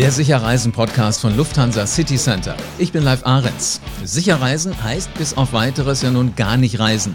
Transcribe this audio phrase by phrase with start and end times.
[0.00, 2.56] Der Sicherreisen-Podcast von Lufthansa City Center.
[2.78, 3.82] Ich bin Live Ahrens.
[4.02, 7.14] Sicherreisen heißt bis auf weiteres ja nun gar nicht reisen.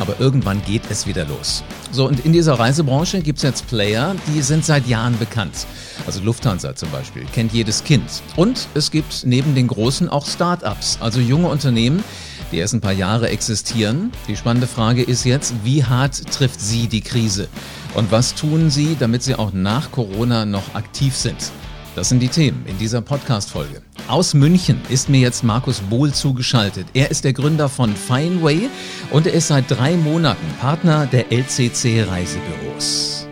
[0.00, 1.62] Aber irgendwann geht es wieder los.
[1.92, 5.68] So, und in dieser Reisebranche gibt es jetzt Player, die sind seit Jahren bekannt.
[6.04, 8.24] Also Lufthansa zum Beispiel, kennt jedes Kind.
[8.34, 12.02] Und es gibt neben den Großen auch Start-ups, also junge Unternehmen,
[12.50, 14.10] die erst ein paar Jahre existieren.
[14.26, 17.46] Die spannende Frage ist jetzt, wie hart trifft sie die Krise?
[17.94, 21.52] Und was tun sie, damit sie auch nach Corona noch aktiv sind?
[21.96, 23.80] Das sind die Themen in dieser Podcast-Folge.
[24.06, 26.86] Aus München ist mir jetzt Markus Bohl zugeschaltet.
[26.92, 28.68] Er ist der Gründer von Fineway
[29.12, 33.26] und er ist seit drei Monaten Partner der LCC Reisebüros.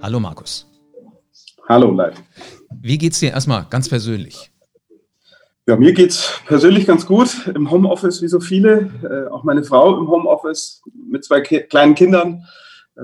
[0.00, 0.70] Hallo Markus.
[1.68, 2.14] Hallo Leif.
[2.80, 4.52] Wie geht's dir erstmal ganz persönlich?
[5.66, 7.48] Ja, mir geht's persönlich ganz gut.
[7.56, 8.92] Im Homeoffice wie so viele.
[9.02, 10.80] Äh, auch meine Frau im Homeoffice
[11.10, 12.44] mit zwei Ki kleinen Kindern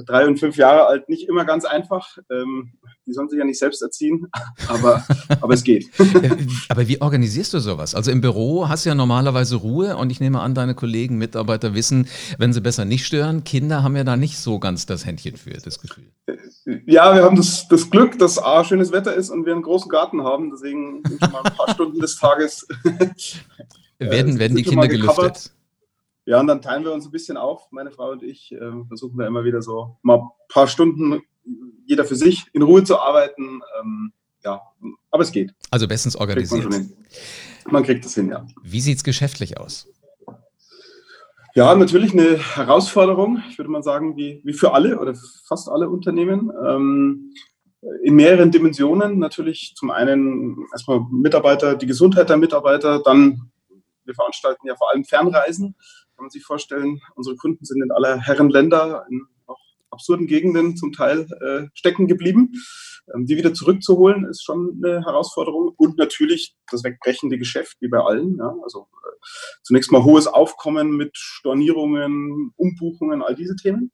[0.07, 2.19] drei und fünf Jahre alt, nicht immer ganz einfach.
[2.31, 2.73] Ähm,
[3.07, 4.29] die sollen sich ja nicht selbst erziehen,
[4.69, 5.05] aber,
[5.41, 5.91] aber es geht.
[6.69, 7.95] aber wie organisierst du sowas?
[7.95, 11.75] Also im Büro hast du ja normalerweise Ruhe und ich nehme an, deine Kollegen, Mitarbeiter
[11.75, 13.45] wissen, wenn sie besser nicht stören.
[13.45, 16.13] Kinder haben ja da nicht so ganz das Händchen für, das Gefühl.
[16.87, 19.89] Ja, wir haben das, das Glück, dass A, schönes Wetter ist und wir einen großen
[19.89, 20.51] Garten haben.
[20.51, 22.67] Deswegen sind schon mal ein paar Stunden des Tages.
[23.99, 25.53] werden, werden die Kinder gelüftet?
[26.27, 29.19] Ja, und dann teilen wir uns ein bisschen auf, meine Frau und ich, äh, versuchen
[29.19, 31.23] da immer wieder so mal ein paar Stunden
[31.87, 33.61] jeder für sich in Ruhe zu arbeiten.
[33.81, 34.13] Ähm,
[34.45, 34.61] ja,
[35.11, 35.53] aber es geht.
[35.71, 36.69] Also bestens organisiert.
[36.71, 36.93] Man,
[37.69, 38.47] man, kriegt das hin, ja.
[38.63, 39.89] Wie sieht es geschäftlich aus?
[41.55, 45.15] Ja, natürlich eine Herausforderung, ich würde mal sagen, wie, wie für alle oder
[45.47, 46.53] fast alle Unternehmen.
[46.65, 47.33] Ähm,
[48.03, 49.19] in mehreren Dimensionen.
[49.19, 53.51] Natürlich zum einen erstmal Mitarbeiter, die Gesundheit der Mitarbeiter, dann
[54.05, 55.77] wir veranstalten ja vor allem Fernreisen
[56.21, 59.59] kann man sich vorstellen, unsere Kunden sind in aller Herren Länder, in auch
[59.91, 62.53] absurden Gegenden zum Teil äh, stecken geblieben.
[63.15, 65.73] Ähm, die wieder zurückzuholen, ist schon eine Herausforderung.
[65.79, 68.37] Und natürlich das wegbrechende Geschäft, wie bei allen.
[68.37, 68.55] Ja?
[68.63, 69.17] Also äh,
[69.63, 73.91] zunächst mal hohes Aufkommen mit Stornierungen, Umbuchungen, all diese Themen.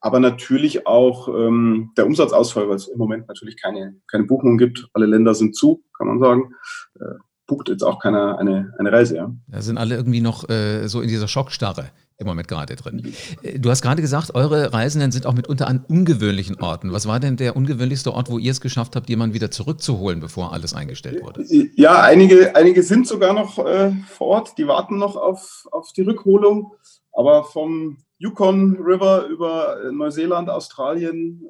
[0.00, 4.88] Aber natürlich auch ähm, der Umsatzausfall, weil es im Moment natürlich keine, keine Buchungen gibt.
[4.94, 6.54] Alle Länder sind zu, kann man sagen.
[6.98, 9.16] Äh, bucht jetzt auch keiner eine, eine Reise.
[9.16, 9.30] Ja.
[9.48, 13.12] Da sind alle irgendwie noch äh, so in dieser Schockstarre im Moment gerade drin.
[13.42, 16.92] Äh, du hast gerade gesagt, eure Reisenden sind auch mitunter an ungewöhnlichen Orten.
[16.92, 20.52] Was war denn der ungewöhnlichste Ort, wo ihr es geschafft habt, jemanden wieder zurückzuholen, bevor
[20.52, 21.44] alles eingestellt wurde?
[21.74, 26.02] Ja, einige, einige sind sogar noch äh, vor Ort, die warten noch auf, auf die
[26.02, 26.72] Rückholung.
[27.12, 31.48] Aber vom Yukon River über Neuseeland, Australien,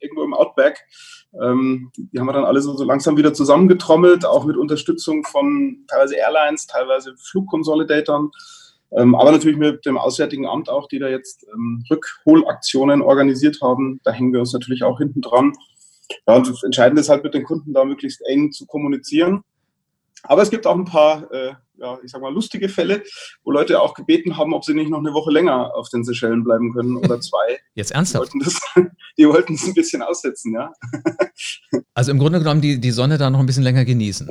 [0.00, 0.86] irgendwo im Outback.
[1.40, 5.84] Ähm, die haben wir dann alle so, so langsam wieder zusammengetrommelt, auch mit Unterstützung von
[5.88, 8.30] teilweise Airlines, teilweise Flugkonsolidatoren.
[8.96, 14.00] Ähm, aber natürlich mit dem Auswärtigen Amt auch, die da jetzt ähm, Rückholaktionen organisiert haben.
[14.04, 15.52] Da hängen wir uns natürlich auch hinten dran.
[16.26, 19.44] Ja, und das Entscheidende ist halt mit den Kunden da möglichst eng zu kommunizieren.
[20.22, 23.02] Aber es gibt auch ein paar äh, ja, ich sag mal, lustige Fälle,
[23.42, 26.44] wo Leute auch gebeten haben, ob sie nicht noch eine Woche länger auf den Seychellen
[26.44, 27.58] bleiben können oder zwei.
[27.74, 28.32] Jetzt ernsthaft?
[28.34, 28.60] Die wollten, das,
[29.18, 30.72] die wollten es ein bisschen aussetzen, ja.
[31.94, 34.30] Also im Grunde genommen die, die Sonne da noch ein bisschen länger genießen.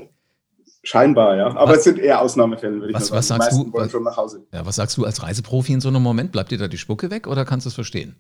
[0.84, 1.48] Scheinbar, ja.
[1.48, 3.18] Aber was, es sind eher Ausnahmefälle, würde ich was, sagen.
[3.18, 4.48] Was sagst, du, was, schon nach Hause.
[4.54, 6.32] Ja, was sagst du als Reiseprofi in so einem Moment?
[6.32, 8.16] Bleibt dir da die Spucke weg oder kannst du es verstehen?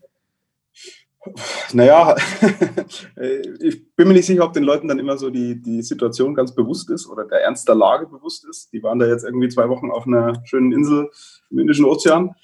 [1.73, 2.15] Naja,
[3.59, 6.55] ich bin mir nicht sicher, ob den Leuten dann immer so die, die Situation ganz
[6.55, 8.71] bewusst ist oder der Ernst der Lage bewusst ist.
[8.71, 11.09] Die waren da jetzt irgendwie zwei Wochen auf einer schönen Insel
[11.49, 12.35] im Indischen Ozean.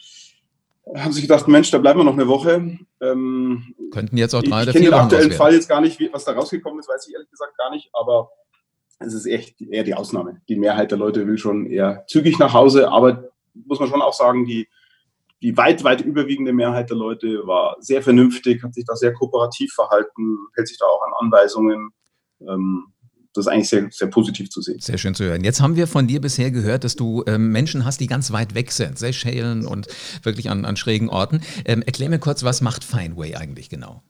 [0.94, 2.78] Haben sich gedacht, Mensch, da bleiben wir noch eine Woche.
[3.02, 6.00] Ähm, Könnten jetzt auch drei oder vier Ich kenne den aktuellen Fall jetzt gar nicht,
[6.12, 7.90] was da rausgekommen ist, weiß ich ehrlich gesagt gar nicht.
[7.94, 8.30] Aber
[9.00, 10.42] es ist echt eher die Ausnahme.
[10.48, 12.90] Die Mehrheit der Leute will schon eher zügig nach Hause.
[12.90, 14.68] Aber muss man schon auch sagen, die
[15.46, 19.72] die weit, weit überwiegende Mehrheit der Leute war sehr vernünftig, hat sich da sehr kooperativ
[19.74, 21.92] verhalten, hält sich da auch an Anweisungen.
[22.42, 22.88] Ähm,
[23.32, 24.80] das ist eigentlich sehr, sehr positiv zu sehen.
[24.80, 25.44] Sehr schön zu hören.
[25.44, 28.56] Jetzt haben wir von dir bisher gehört, dass du ähm, Menschen hast, die ganz weit
[28.56, 29.88] weg sind, Seychellen und
[30.24, 31.42] wirklich an, an schrägen Orten.
[31.66, 34.02] Ähm, erklär mir kurz, was macht Fineway eigentlich genau?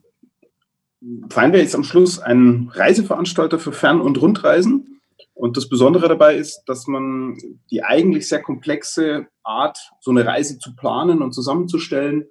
[1.28, 4.95] Fineway ist am Schluss ein Reiseveranstalter für Fern- und Rundreisen.
[5.36, 7.36] Und das Besondere dabei ist, dass man
[7.70, 12.24] die eigentlich sehr komplexe Art, so eine Reise zu planen und zusammenzustellen,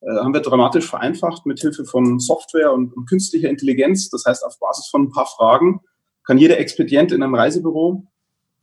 [0.00, 4.10] äh, haben wir dramatisch vereinfacht mit Hilfe von Software und, und, künstlicher Intelligenz.
[4.10, 5.80] Das heißt, auf Basis von ein paar Fragen
[6.24, 8.06] kann jeder Expedient in einem Reisebüro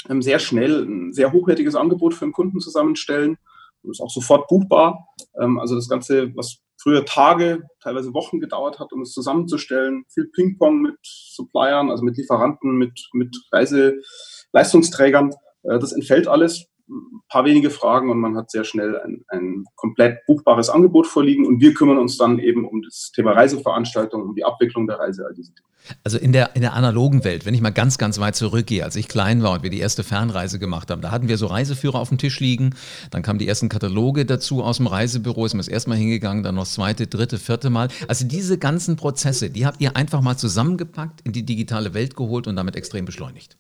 [0.10, 3.38] ähm, sehr schnell ein sehr hochwertiges Angebot für einen Kunden zusammenstellen.
[3.84, 5.10] Und ist auch sofort buchbar.
[5.38, 10.06] Ähm, also das Ganze, was früher Tage, teilweise Wochen gedauert hat, um es zusammenzustellen.
[10.14, 15.32] Viel Ping-Pong mit Suppliern, also mit Lieferanten, mit, mit Reiseleistungsträgern.
[15.64, 16.68] Äh, das entfällt alles.
[16.88, 21.46] Ein paar wenige Fragen und man hat sehr schnell ein, ein komplett buchbares Angebot vorliegen
[21.46, 25.24] und wir kümmern uns dann eben um das Thema Reiseveranstaltung, um die Abwicklung der Reise,
[25.28, 25.69] all diese Dinge.
[26.04, 28.96] Also in der, in der analogen Welt, wenn ich mal ganz, ganz weit zurückgehe, als
[28.96, 32.00] ich klein war und wir die erste Fernreise gemacht haben, da hatten wir so Reiseführer
[32.00, 32.76] auf dem Tisch liegen,
[33.12, 36.44] dann kamen die ersten Kataloge dazu aus dem Reisebüro, ist man das erste Mal hingegangen,
[36.44, 37.90] dann noch das zweite, dritte, vierte Mal.
[38.08, 42.48] Also diese ganzen Prozesse, die habt ihr einfach mal zusammengepackt, in die digitale Welt geholt
[42.48, 43.58] und damit extrem beschleunigt.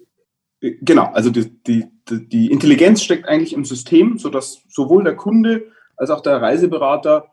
[0.61, 5.63] Genau, also die, die, die Intelligenz steckt eigentlich im System, sodass sowohl der Kunde
[5.95, 7.31] als auch der Reiseberater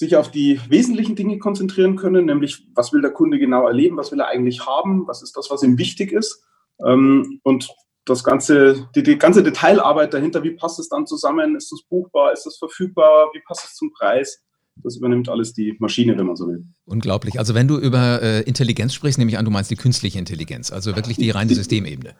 [0.00, 4.10] sich auf die wesentlichen Dinge konzentrieren können, nämlich was will der Kunde genau erleben, was
[4.10, 6.42] will er eigentlich haben, was ist das, was ihm wichtig ist.
[6.82, 7.68] Ähm, und
[8.06, 12.32] das ganze, die, die ganze Detailarbeit dahinter, wie passt es dann zusammen, ist das buchbar,
[12.32, 14.42] ist das verfügbar, wie passt es zum Preis,
[14.76, 16.64] das übernimmt alles die Maschine, wenn man so will.
[16.86, 17.38] Unglaublich.
[17.38, 20.72] Also wenn du über äh, Intelligenz sprichst, nehme ich an, du meinst die künstliche Intelligenz,
[20.72, 22.14] also wirklich die reine Systemebene.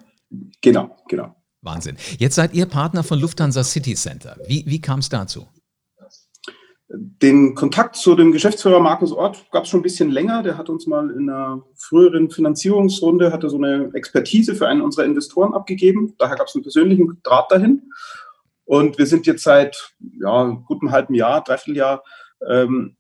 [0.61, 1.35] Genau, genau.
[1.63, 1.97] Wahnsinn.
[2.19, 4.37] Jetzt seid ihr Partner von Lufthansa City Center.
[4.47, 5.49] Wie, wie kam es dazu?
[6.93, 10.43] Den Kontakt zu dem Geschäftsführer Markus Ort gab es schon ein bisschen länger.
[10.43, 15.05] Der hat uns mal in einer früheren Finanzierungsrunde hatte so eine Expertise für einen unserer
[15.05, 16.15] Investoren abgegeben.
[16.19, 17.93] Daher gab es einen persönlichen Draht dahin.
[18.65, 22.03] Und wir sind jetzt seit ja, gutem halben Jahr, dreiviertel Jahr,
[22.49, 22.97] ähm,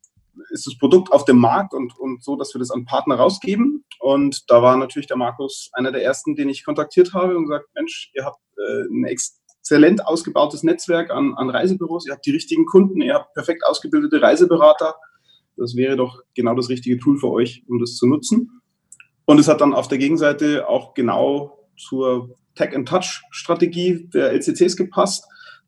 [0.50, 3.84] ist das Produkt auf dem Markt und, und so, dass wir das an Partner rausgeben.
[3.98, 7.66] Und da war natürlich der Markus einer der ersten, den ich kontaktiert habe und gesagt,
[7.74, 12.32] Mensch, ihr habt äh, ein Ex exzellent ausgebautes Netzwerk an, an Reisebüros, ihr habt die
[12.32, 14.96] richtigen Kunden, ihr habt perfekt ausgebildete Reiseberater.
[15.56, 18.60] Das wäre doch genau das richtige Tool für euch, um das zu nutzen.
[19.26, 25.24] Und es hat dann auf der Gegenseite auch genau zur Tech-and-Touch-Strategie der LCCs gepasst.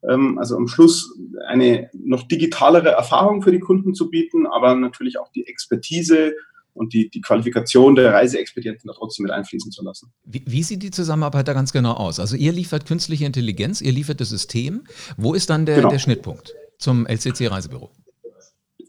[0.09, 1.17] Ähm, also am Schluss
[1.47, 6.35] eine noch digitalere Erfahrung für die Kunden zu bieten, aber natürlich auch die Expertise
[6.75, 10.13] und die, die Qualifikation der Reiseexpedienten da trotzdem mit einfließen zu lassen.
[10.25, 12.19] Wie, wie, sieht die Zusammenarbeit da ganz genau aus?
[12.19, 14.85] Also ihr liefert künstliche Intelligenz, ihr liefert das System.
[15.17, 15.91] Wo ist dann der, genau.
[15.91, 17.91] der Schnittpunkt zum LCC-Reisebüro?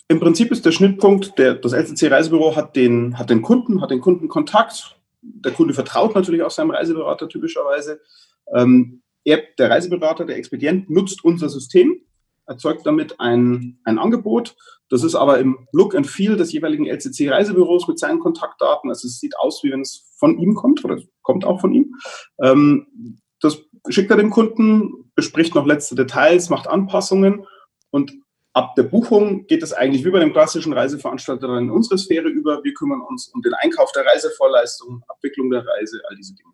[0.07, 4.01] Im Prinzip ist der Schnittpunkt, der, das LCC-Reisebüro hat den, hat den Kunden, hat den
[4.01, 4.97] Kundenkontakt.
[5.21, 8.01] Der Kunde vertraut natürlich auch seinem Reiseberater typischerweise.
[8.53, 12.01] Ähm, er, der Reiseberater, der Expedient, nutzt unser System
[12.45, 14.55] erzeugt damit ein, ein Angebot.
[14.89, 18.89] Das ist aber im Look and Feel des jeweiligen LCC-Reisebüros mit seinen Kontaktdaten.
[18.89, 21.95] Also es sieht aus, wie wenn es von ihm kommt oder kommt auch von ihm.
[22.41, 27.45] Ähm, das schickt er dem Kunden, bespricht noch letzte Details, macht Anpassungen
[27.91, 28.13] und
[28.53, 32.63] ab der Buchung geht es eigentlich wie bei dem klassischen Reiseveranstalter in unsere Sphäre über.
[32.63, 36.53] Wir kümmern uns um den Einkauf der Reisevorleistung, Abwicklung der Reise, all diese Dinge.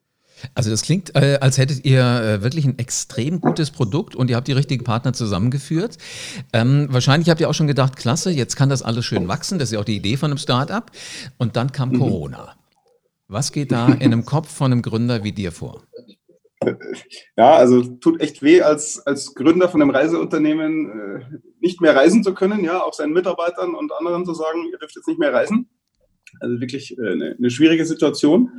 [0.53, 4.35] Also das klingt, äh, als hättet ihr äh, wirklich ein extrem gutes Produkt und ihr
[4.35, 5.97] habt die richtigen Partner zusammengeführt.
[6.53, 9.59] Ähm, wahrscheinlich habt ihr auch schon gedacht, klasse, jetzt kann das alles schön wachsen.
[9.59, 10.89] Das ist ja auch die Idee von einem Startup.
[11.37, 11.99] Und dann kam mhm.
[11.99, 12.55] Corona.
[13.27, 15.83] Was geht da in einem Kopf von einem Gründer wie dir vor?
[17.37, 22.23] Ja, also tut echt weh, als, als Gründer von einem Reiseunternehmen äh, nicht mehr reisen
[22.23, 25.33] zu können, ja, auch seinen Mitarbeitern und anderen zu sagen, ihr dürft jetzt nicht mehr
[25.33, 25.69] reisen.
[26.41, 28.51] Also wirklich äh, eine, eine schwierige Situation.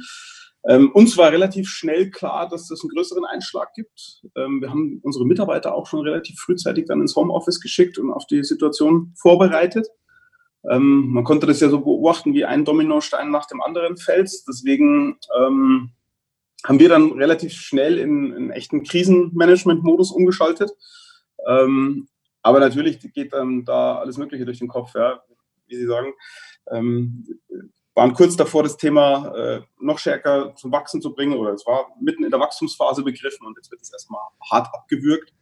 [0.69, 4.23] Ähm, uns war relativ schnell klar, dass es einen größeren Einschlag gibt.
[4.37, 8.27] Ähm, wir haben unsere Mitarbeiter auch schon relativ frühzeitig dann ins Homeoffice geschickt und auf
[8.27, 9.89] die Situation vorbereitet.
[10.71, 14.31] Ähm, man konnte das ja so beobachten, wie ein Dominostein nach dem anderen fällt.
[14.47, 15.93] Deswegen ähm,
[16.65, 20.71] haben wir dann relativ schnell in, in echten Krisenmanagement-Modus umgeschaltet.
[21.49, 22.09] Ähm,
[22.43, 25.23] aber natürlich geht dann da alles Mögliche durch den Kopf, ja,
[25.67, 26.13] wie Sie sagen.
[28.01, 31.89] Waren kurz davor, das Thema äh, noch stärker zum Wachsen zu bringen oder es war
[32.01, 35.35] mitten in der Wachstumsphase begriffen und jetzt wird es erstmal hart abgewürgt.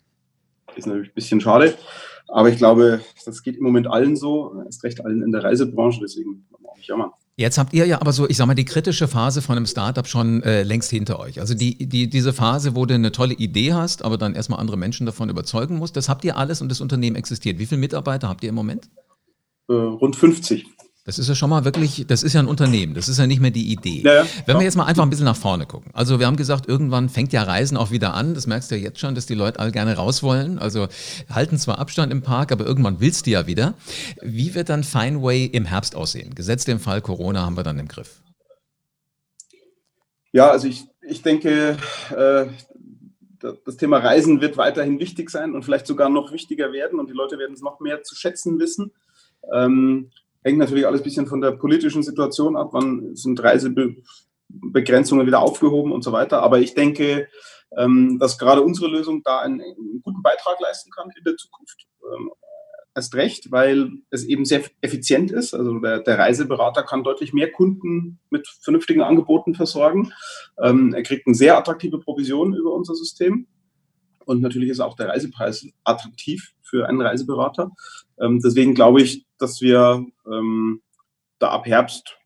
[0.74, 1.78] Ist natürlich ein bisschen schade,
[2.26, 6.00] aber ich glaube, das geht im Moment allen so, erst recht allen in der Reisebranche,
[6.02, 7.12] deswegen auch nicht jammern.
[7.36, 10.08] Jetzt habt ihr ja aber so, ich sag mal, die kritische Phase von einem Startup
[10.08, 11.38] schon äh, längst hinter euch.
[11.38, 14.76] Also die, die, diese Phase, wo du eine tolle Idee hast, aber dann erstmal andere
[14.76, 17.60] Menschen davon überzeugen musst, das habt ihr alles und das Unternehmen existiert.
[17.60, 18.90] Wie viele Mitarbeiter habt ihr im Moment?
[19.68, 20.66] Äh, rund 50.
[21.08, 23.40] Das ist ja schon mal wirklich, das ist ja ein Unternehmen, das ist ja nicht
[23.40, 24.02] mehr die Idee.
[24.04, 24.26] Ja, ja.
[24.44, 25.90] Wenn wir jetzt mal einfach ein bisschen nach vorne gucken.
[25.94, 28.34] Also wir haben gesagt, irgendwann fängt ja Reisen auch wieder an.
[28.34, 30.58] Das merkst du ja jetzt schon, dass die Leute alle gerne raus wollen.
[30.58, 30.86] Also
[31.30, 33.72] halten zwar Abstand im Park, aber irgendwann willst du ja wieder.
[34.20, 36.34] Wie wird dann Fineway im Herbst aussehen?
[36.34, 38.20] Gesetzt im Fall Corona haben wir dann im Griff.
[40.32, 41.78] Ja, also ich, ich denke,
[42.14, 42.44] äh,
[43.64, 47.14] das Thema Reisen wird weiterhin wichtig sein und vielleicht sogar noch wichtiger werden und die
[47.14, 48.92] Leute werden es noch mehr zu schätzen wissen.
[49.50, 50.10] Ähm,
[50.42, 55.92] hängt natürlich alles ein bisschen von der politischen Situation ab, wann sind Reisebegrenzungen wieder aufgehoben
[55.92, 56.42] und so weiter.
[56.42, 57.28] Aber ich denke,
[57.76, 61.86] ähm, dass gerade unsere Lösung da einen, einen, guten Beitrag leisten kann in der Zukunft.
[62.14, 62.30] Ähm,
[62.94, 65.54] erst recht, weil es eben sehr effizient ist.
[65.54, 70.12] Also der, der Reiseberater kann deutlich mehr Kunden mit vernünftigen Angeboten versorgen.
[70.62, 73.46] Ähm, er kriegt eine sehr attraktive Provision über unser System.
[74.24, 77.70] Und natürlich ist auch der Reisepreis attraktiv für einen Reiseberater.
[78.18, 80.82] Deswegen glaube ich, dass wir ähm,
[81.38, 82.18] da ab Herbst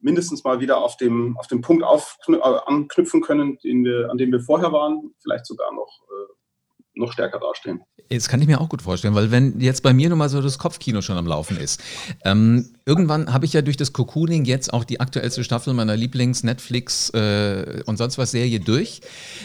[0.00, 4.18] mindestens mal wieder auf dem, auf dem Punkt auf, äh, anknüpfen können, den wir, an
[4.18, 6.32] dem wir vorher waren, vielleicht sogar noch, äh,
[6.98, 7.80] noch stärker dastehen.
[8.10, 10.40] Das kann ich mir auch gut vorstellen, weil wenn jetzt bei mir nun mal so
[10.40, 11.80] das Kopfkino schon am Laufen ist.
[12.24, 17.10] Ähm, irgendwann habe ich ja durch das Cocooning jetzt auch die aktuellste Staffel meiner Lieblings-Netflix
[17.10, 19.02] äh, und sonst was Serie durch.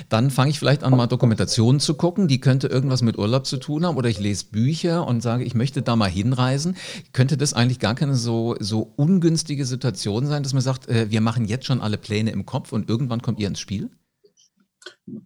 [0.08, 2.28] Dann fange ich vielleicht an, mal Dokumentationen zu gucken.
[2.28, 3.98] Die könnte irgendwas mit Urlaub zu tun haben.
[3.98, 6.78] Oder ich lese Bücher und sage, ich möchte da mal hinreisen.
[7.12, 11.20] Könnte das eigentlich gar keine so, so ungünstige Situation sein, dass man sagt, äh, wir
[11.20, 13.90] machen jetzt schon alle Pläne im Kopf und irgendwann kommt ihr ins Spiel?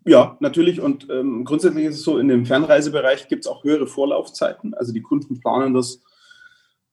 [0.05, 0.81] Ja, natürlich.
[0.81, 4.73] Und ähm, grundsätzlich ist es so, in dem Fernreisebereich gibt es auch höhere Vorlaufzeiten.
[4.73, 6.01] Also die Kunden planen das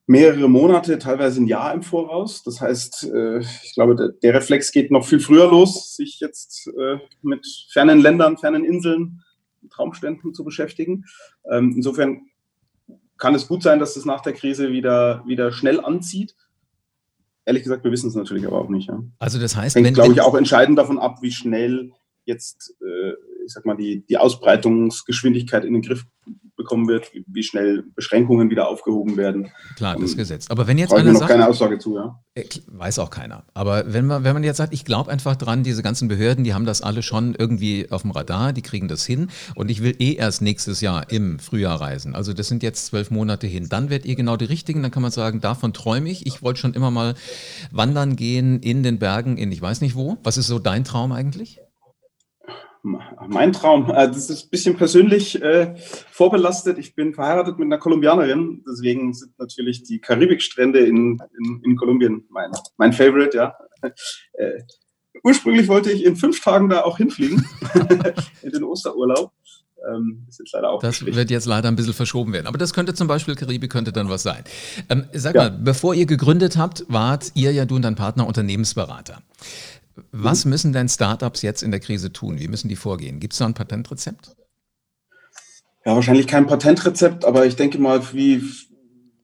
[0.07, 2.43] mehrere Monate, teilweise ein Jahr im Voraus.
[2.43, 6.67] Das heißt, äh, ich glaube, der, der, Reflex geht noch viel früher los, sich jetzt
[6.79, 9.23] äh, mit fernen Ländern, fernen Inseln,
[9.71, 11.05] Traumständen zu beschäftigen.
[11.51, 12.27] Ähm, insofern
[13.17, 16.35] kann es gut sein, dass es nach der Krise wieder, wieder schnell anzieht.
[17.45, 18.89] Ehrlich gesagt, wir wissen es natürlich aber auch nicht.
[18.89, 19.03] Ja.
[19.17, 21.91] Also das heißt, hängt, glaube ich, auch entscheidend davon ab, wie schnell
[22.25, 23.13] jetzt, äh,
[23.45, 26.05] ich sag mal, die, die Ausbreitungsgeschwindigkeit in den Griff
[26.55, 29.51] bekommen wird, wie schnell Beschränkungen wieder aufgehoben werden.
[29.75, 30.49] Klar, das ähm, Gesetz.
[30.49, 32.19] Aber wenn jetzt einer noch sagt, keine Aussage zu, ja.
[32.33, 33.43] Äh, weiß auch keiner.
[33.53, 36.53] Aber wenn man, wenn man jetzt sagt, ich glaube einfach dran, diese ganzen Behörden, die
[36.53, 39.95] haben das alle schon irgendwie auf dem Radar, die kriegen das hin und ich will
[39.99, 42.15] eh erst nächstes Jahr im Frühjahr reisen.
[42.15, 43.67] Also das sind jetzt zwölf Monate hin.
[43.69, 46.25] Dann werdet ihr genau die Richtigen, dann kann man sagen, davon träume ich.
[46.25, 47.15] Ich wollte schon immer mal
[47.71, 50.17] wandern gehen in den Bergen, in ich weiß nicht wo.
[50.23, 51.59] Was ist so dein Traum eigentlich?
[53.27, 55.73] Mein Traum, äh, das ist ein bisschen persönlich äh,
[56.11, 56.77] vorbelastet.
[56.77, 62.25] Ich bin verheiratet mit einer Kolumbianerin, deswegen sind natürlich die Karibikstrände in, in, in Kolumbien
[62.29, 63.55] mein, mein Favorite, ja.
[64.33, 64.61] Äh,
[65.23, 67.43] ursprünglich wollte ich in fünf Tagen da auch hinfliegen,
[68.43, 69.31] in den Osterurlaub.
[69.87, 70.27] Ähm,
[70.81, 72.47] das wird jetzt leider ein bisschen verschoben werden.
[72.47, 74.43] Aber das könnte zum Beispiel Karibik könnte dann was sein.
[74.89, 75.43] Ähm, sag ja.
[75.43, 79.21] mal, bevor ihr gegründet habt, wart ihr ja du und dein Partner Unternehmensberater.
[80.11, 82.39] Was müssen denn Startups jetzt in der Krise tun?
[82.39, 83.19] Wie müssen die vorgehen?
[83.19, 84.35] Gibt es da ein Patentrezept?
[85.85, 88.43] Ja, wahrscheinlich kein Patentrezept, aber ich denke mal, wie,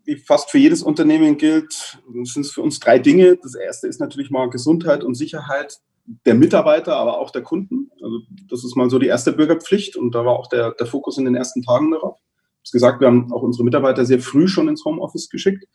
[0.06, 3.38] wie fast für jedes Unternehmen gilt, sind es für uns drei Dinge.
[3.42, 5.80] Das erste ist natürlich mal Gesundheit und Sicherheit
[6.26, 7.90] der Mitarbeiter, aber auch der Kunden.
[8.02, 11.18] Also das ist mal so die erste Bürgerpflicht und da war auch der, der Fokus
[11.18, 12.20] in den ersten Tagen darauf.
[12.64, 15.66] Ich habe gesagt, wir haben auch unsere Mitarbeiter sehr früh schon ins Homeoffice geschickt,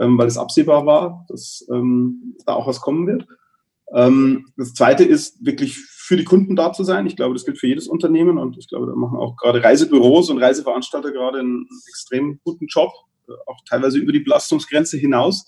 [0.00, 3.26] ähm, weil es absehbar war, dass ähm, da auch was kommen wird.
[3.94, 7.06] Ähm, das zweite ist wirklich für die Kunden da zu sein.
[7.06, 10.30] Ich glaube, das gilt für jedes Unternehmen und ich glaube, da machen auch gerade Reisebüros
[10.30, 12.92] und Reiseveranstalter gerade einen extrem guten Job,
[13.28, 15.44] äh, auch teilweise über die Belastungsgrenze hinaus.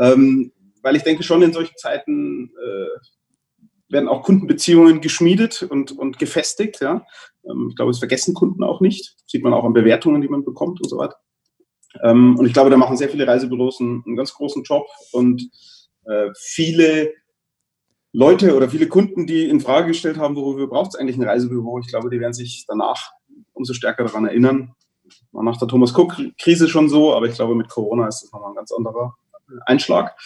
[0.00, 0.52] Ähm,
[0.82, 6.80] weil ich denke schon in solchen Zeiten äh, werden auch Kundenbeziehungen geschmiedet und, und gefestigt.
[6.80, 7.06] Ja?
[7.48, 9.14] Ähm, ich glaube, es vergessen Kunden auch nicht.
[9.22, 11.16] Das sieht man auch an Bewertungen, die man bekommt und so weiter.
[12.02, 15.48] Und ich glaube, da machen sehr viele Reisebüros einen, einen ganz großen Job und
[16.06, 17.12] äh, viele
[18.16, 21.80] Leute oder viele Kunden, die in Frage gestellt haben, worüber braucht es eigentlich ein Reisebüro?
[21.80, 23.10] Ich glaube, die werden sich danach
[23.52, 24.72] umso stärker daran erinnern.
[25.32, 28.52] War nach der Thomas Cook-Krise schon so, aber ich glaube, mit Corona ist das nochmal
[28.52, 29.16] ein ganz anderer
[29.66, 30.16] Einschlag.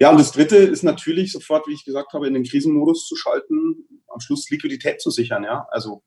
[0.00, 3.14] Ja, und das Dritte ist natürlich sofort, wie ich gesagt habe, in den Krisenmodus zu
[3.14, 5.44] schalten, am Schluss Liquidität zu sichern.
[5.44, 6.02] Ja, also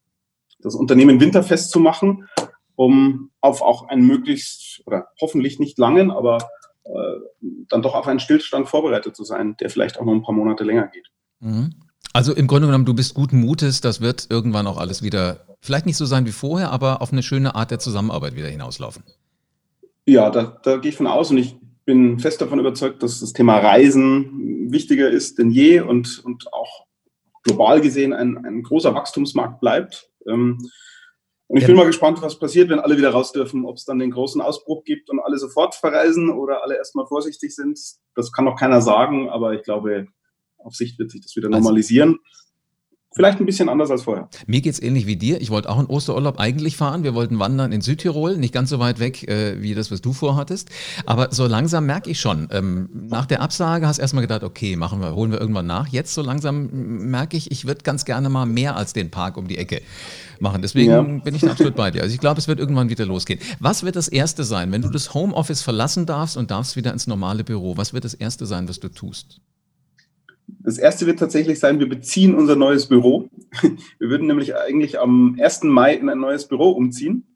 [0.59, 2.27] das Unternehmen winterfest zu machen,
[2.75, 6.39] um auf auch einen möglichst oder hoffentlich nicht langen, aber
[6.83, 6.91] äh,
[7.69, 10.65] dann doch auf einen Stillstand vorbereitet zu sein, der vielleicht auch noch ein paar Monate
[10.65, 11.07] länger geht.
[11.41, 11.75] Mhm.
[12.13, 15.86] Also im Grunde genommen, du bist guten Mutes, das wird irgendwann auch alles wieder, vielleicht
[15.86, 19.03] nicht so sein wie vorher, aber auf eine schöne Art der Zusammenarbeit wieder hinauslaufen.
[20.05, 21.55] Ja, da, da gehe ich von aus und ich
[21.86, 26.86] bin fest davon überzeugt, dass das Thema Reisen wichtiger ist denn je und, und auch
[27.43, 30.10] global gesehen ein, ein großer Wachstumsmarkt bleibt.
[30.27, 30.57] Ähm,
[31.48, 34.00] und ich bin mal gespannt, was passiert, wenn alle wieder raus dürfen, ob es dann
[34.00, 37.77] den großen Ausbruch gibt und alle sofort verreisen oder alle erstmal vorsichtig sind.
[38.15, 40.07] Das kann noch keiner sagen, aber ich glaube,
[40.63, 42.10] auf Sicht wird sich das wieder also normalisieren.
[42.10, 42.41] Also,
[43.13, 44.30] Vielleicht ein bisschen anders als vorher.
[44.48, 45.41] Mir geht es ähnlich wie dir.
[45.41, 47.03] Ich wollte auch in Osterurlaub eigentlich fahren.
[47.03, 50.13] Wir wollten wandern in Südtirol, nicht ganz so weit weg äh, wie das, was du
[50.13, 50.70] vorhattest.
[51.06, 54.77] Aber so langsam merke ich schon, ähm, nach der Absage hast du erstmal gedacht, okay,
[54.77, 55.89] machen wir, holen wir irgendwann nach.
[55.89, 56.70] Jetzt so langsam
[57.12, 59.82] merke ich, ich würde ganz gerne mal mehr als den Park um die Ecke
[60.39, 60.62] machen.
[60.62, 61.01] Deswegen ja.
[61.01, 62.03] bin ich absolut bei dir.
[62.03, 63.41] Also ich glaube, es wird irgendwann wieder losgehen.
[63.60, 67.08] Was wird das Erste sein, wenn du das Homeoffice verlassen darfst und darfst wieder ins
[67.08, 67.75] normale Büro?
[67.75, 69.41] Was wird das Erste sein, was du tust?
[70.63, 73.30] Das erste wird tatsächlich sein, wir beziehen unser neues Büro.
[74.00, 75.63] Wir würden nämlich eigentlich am 1.
[75.63, 77.36] Mai in ein neues Büro umziehen.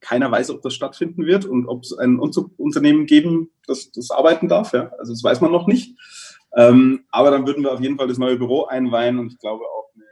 [0.00, 4.48] Keiner weiß, ob das stattfinden wird und ob es ein Unternehmen geben, das, das arbeiten
[4.48, 4.72] darf.
[4.72, 4.92] Ja?
[4.98, 5.96] Also das weiß man noch nicht.
[6.56, 9.64] Ähm, aber dann würden wir auf jeden Fall das neue Büro einweihen und ich glaube
[9.64, 10.04] auch eine,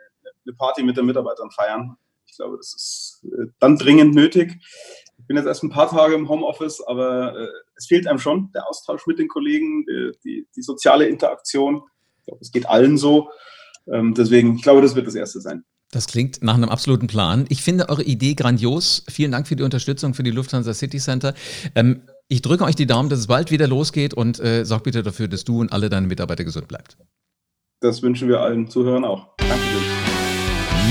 [0.47, 1.97] eine Party mit den Mitarbeitern feiern.
[2.26, 4.59] Ich glaube, das ist äh, dann dringend nötig
[5.33, 8.69] bin jetzt erst ein paar Tage im Homeoffice, aber äh, es fehlt einem schon der
[8.69, 11.85] Austausch mit den Kollegen, die, die, die soziale Interaktion.
[12.22, 13.30] Ich glaube, es geht allen so.
[13.92, 15.64] Ähm, deswegen, ich glaube, das wird das Erste sein.
[15.90, 17.44] Das klingt nach einem absoluten Plan.
[17.50, 19.04] Ich finde eure Idee grandios.
[19.08, 21.34] Vielen Dank für die Unterstützung für die Lufthansa City Center.
[21.74, 25.02] Ähm, ich drücke euch die Daumen, dass es bald wieder losgeht und äh, sorg bitte
[25.02, 26.96] dafür, dass du und alle deine Mitarbeiter gesund bleibt.
[27.80, 29.36] Das wünschen wir allen Zuhörern auch.
[29.36, 29.82] Dankeschön.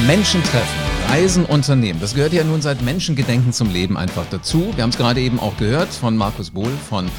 [0.05, 0.91] Menschen treffen.
[1.09, 2.00] Reisen unternehmen.
[2.00, 4.71] Das gehört ja nun seit Menschengedenken zum Leben einfach dazu.
[4.75, 7.09] Wir haben es gerade eben auch gehört von Markus Bohl von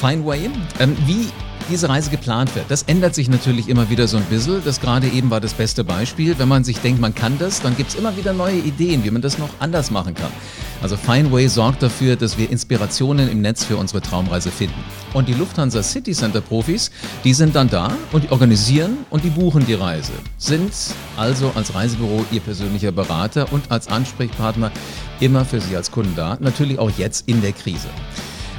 [0.00, 0.50] Fineway.
[0.78, 1.28] Ähm, wie
[1.70, 2.66] diese Reise geplant wird.
[2.68, 4.62] Das ändert sich natürlich immer wieder so ein bisschen.
[4.64, 6.38] Das gerade eben war das beste Beispiel.
[6.38, 9.10] Wenn man sich denkt, man kann das, dann gibt es immer wieder neue Ideen, wie
[9.10, 10.30] man das noch anders machen kann.
[10.82, 14.82] Also Fineway sorgt dafür, dass wir Inspirationen im Netz für unsere Traumreise finden.
[15.12, 16.90] Und die Lufthansa City Center Profis,
[17.22, 20.12] die sind dann da und die organisieren und die buchen die Reise.
[20.38, 20.72] Sind
[21.16, 24.72] also als Reisebüro Ihr persönlicher Berater und als Ansprechpartner
[25.20, 26.38] immer für Sie als Kunden da.
[26.40, 27.88] Natürlich auch jetzt in der Krise.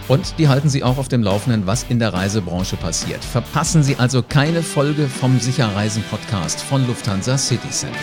[0.07, 3.23] Und die halten Sie auch auf dem Laufenden, was in der Reisebranche passiert.
[3.23, 7.99] Verpassen Sie also keine Folge vom Sicherreisen Podcast von Lufthansa City Center.